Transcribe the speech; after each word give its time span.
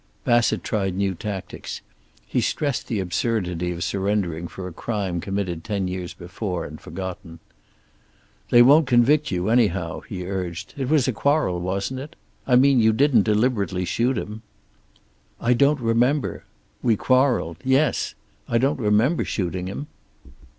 Bassett 0.25 0.63
tried 0.63 0.95
new 0.95 1.13
tactics. 1.13 1.81
He 2.25 2.41
stressed 2.41 2.87
the 2.87 2.99
absurdity 2.99 3.71
of 3.71 3.83
surrendering 3.83 4.47
for 4.47 4.67
a 4.67 4.73
crime 4.73 5.21
committed 5.21 5.63
ten 5.63 5.87
years 5.87 6.15
before 6.15 6.65
and 6.65 6.81
forgotten. 6.81 7.37
"They 8.49 8.63
won't 8.63 8.87
convict 8.87 9.29
you 9.29 9.47
anyhow," 9.47 9.99
he 9.99 10.25
urged. 10.25 10.73
"It 10.75 10.89
was 10.89 11.07
a 11.07 11.13
quarrel, 11.13 11.59
wasn't 11.61 11.99
it? 11.99 12.15
I 12.47 12.55
mean, 12.55 12.79
you 12.79 12.93
didn't 12.93 13.21
deliberately 13.25 13.85
shoot 13.85 14.17
him?" 14.17 14.41
"I 15.39 15.53
don't 15.53 15.79
remember. 15.79 16.45
We 16.81 16.95
quarreled. 16.95 17.57
Yes. 17.63 18.15
I 18.49 18.57
don't 18.57 18.79
remember 18.79 19.23
shooting 19.23 19.67
him." 19.67 19.85